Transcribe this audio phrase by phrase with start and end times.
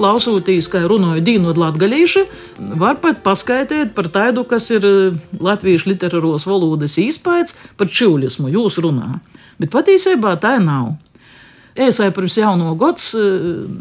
[0.00, 2.24] klausoties, kā runāja Dīnu Latgalīši,
[2.80, 8.80] var pat paskaidrot par tādu, kas ir eh, latviešu literāros valodas īspējas par čūlismu jūs
[8.80, 9.18] runā.
[9.60, 10.94] Bet patiesībā tā nav.
[11.78, 13.20] Es jau pirms jauno gads, eh,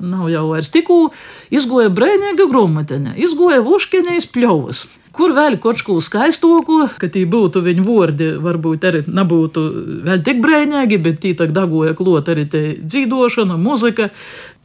[0.02, 1.09] nav jau vairs tikko,
[1.50, 4.86] izgoja brēņēga grāmatiņa, izgoja Vuškiņas pļovas.
[5.12, 9.63] Kur vēl kaut ko skaistoku, ka tī būtu viņa vārdi, varbūt arī nebūtu
[10.05, 14.12] vēl tik brēņīgi, bet tī tak dagoja klot arī te dzīvošana, muzika.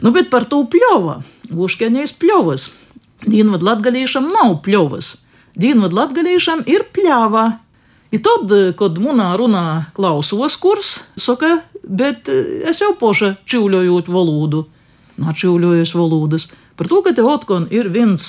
[0.04, 2.68] Nu, bet par to pļova, Vuškiņas pļovas.
[3.24, 5.24] Dienvad latgalīšam nav pļovas.
[5.56, 7.46] Dienvad latgalīšam ir pļāva.
[8.12, 14.64] I tad, kad munā runā klausos kurs, saka, bet es jau poša čīvļojot valodu,
[15.20, 16.48] načīvļojas valodas.
[16.74, 18.24] Par to, ka te otkon ir viens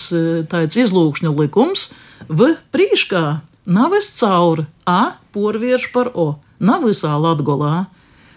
[0.51, 1.93] tāds izlūkšņu likums,
[2.29, 3.25] v prīškā
[3.65, 7.87] nav es cauri a porvierš par o, nav visā latgolā.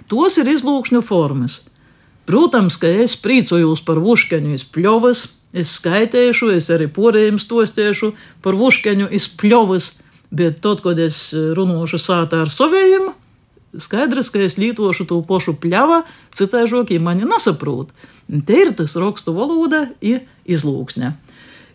[0.08, 1.66] Tos ir izlūkšņu formas.
[2.28, 5.24] Protams, ka es priecājos par vuškeņu izpļovas,
[5.56, 8.12] es skaitēšu, es arī porējiem stostiešu
[8.44, 9.90] par vuškeņu izpļovas,
[10.32, 13.12] bet tad, kad es runāšu sātā ar saviem,
[13.76, 16.02] skaidrs, ka es lietošu to pošu pļava,
[16.34, 17.92] citēžoki mani nesaprot.
[18.28, 21.14] Te ir tas rakstu valoda, ir izlūksņa.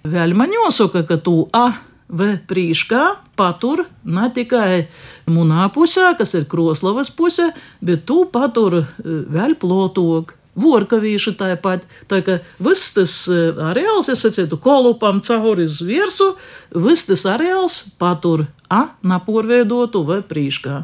[0.10, 1.72] Vēl man jāsaka, ka tu a
[2.14, 3.04] V prīškā
[3.40, 4.86] patur ne tikai
[5.32, 7.48] munā pusē, kas ir Kroslavas pusē,
[7.82, 10.36] bet tu patur vēl plotok.
[10.54, 16.36] Vorkavīši tāpat, tā ka viss tas areāls, es sacītu, kolupam cauri uz virsu,
[16.70, 20.84] viss tas areāls patur a napurveidotu vai prīškā.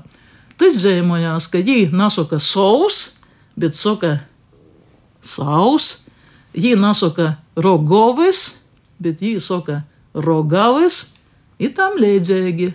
[0.59, 3.19] Tas zīmojās, ka jī nasaka saus,
[3.59, 4.17] bet saka
[5.23, 6.03] saus,
[6.51, 8.65] jī nasaka rogovis,
[8.99, 11.15] bet jī saka rogavas
[11.59, 12.73] ir tam līdzīgi.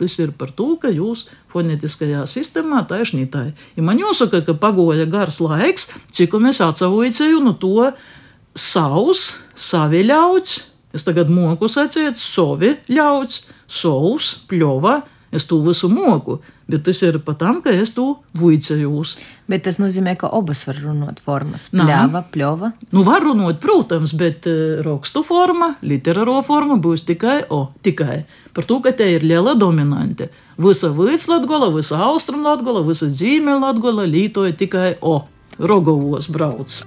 [0.00, 3.52] Tas ir par to, ka jūs fonētiskajā sistēmā taisnītāji.
[3.76, 7.90] Ja man jāsaka, ka pagoja gars laiks, cik mēs atsavoicēju no to
[8.56, 10.56] savus, savi ļauts,
[10.96, 16.38] es tagad moku sacīt, savi ļauts, savus, pļova, es to visu moku,
[16.70, 18.06] bet tas ir pat tam, ka es to
[18.38, 19.16] vuicējos.
[19.50, 21.68] Bet tas nozīmē, ka abas var runāt formas.
[21.74, 22.72] Pļāva, pļova.
[22.94, 28.22] Nu, var runāt, protams, bet uh, rakstu forma, literāro forma būs tikai o, tikai.
[28.56, 30.30] Par to, ka te ir liela dominante.
[30.60, 35.20] Visa Vīslatgola, visa Austrum Latgola, visa Dzīme Latgola lītoja tikai o.
[35.60, 36.80] Rogovos brauc.